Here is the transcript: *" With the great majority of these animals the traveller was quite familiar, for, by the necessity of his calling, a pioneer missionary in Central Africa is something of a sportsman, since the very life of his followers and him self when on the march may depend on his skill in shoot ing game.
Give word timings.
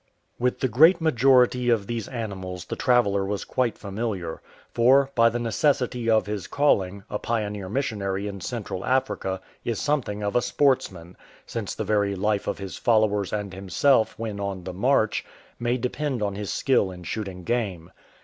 *" 0.23 0.25
With 0.39 0.61
the 0.61 0.67
great 0.67 0.99
majority 0.99 1.69
of 1.69 1.85
these 1.85 2.07
animals 2.07 2.65
the 2.65 2.75
traveller 2.75 3.23
was 3.23 3.45
quite 3.45 3.77
familiar, 3.77 4.41
for, 4.73 5.11
by 5.13 5.29
the 5.29 5.37
necessity 5.37 6.09
of 6.09 6.25
his 6.25 6.47
calling, 6.47 7.03
a 7.07 7.19
pioneer 7.19 7.69
missionary 7.69 8.27
in 8.27 8.41
Central 8.41 8.83
Africa 8.83 9.41
is 9.63 9.79
something 9.79 10.23
of 10.23 10.35
a 10.35 10.41
sportsman, 10.41 11.17
since 11.45 11.75
the 11.75 11.83
very 11.83 12.15
life 12.15 12.47
of 12.47 12.57
his 12.57 12.77
followers 12.77 13.31
and 13.31 13.53
him 13.53 13.69
self 13.69 14.17
when 14.17 14.39
on 14.39 14.63
the 14.63 14.73
march 14.73 15.23
may 15.59 15.77
depend 15.77 16.23
on 16.23 16.33
his 16.33 16.51
skill 16.51 16.89
in 16.89 17.03
shoot 17.03 17.27
ing 17.27 17.43
game. 17.43 17.91